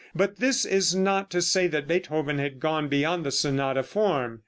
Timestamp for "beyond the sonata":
2.87-3.83